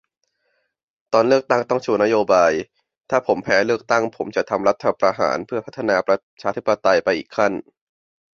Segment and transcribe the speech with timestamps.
[1.13, 2.51] ตอนเลือกตั้งต้องชูนโยบาย
[3.09, 7.53] ถ้าผมแพ้เลือกตั้ง ผมจะทำรัฐประหารเพื่อพัฒนาประชาธิปไตยไปอีกขั้น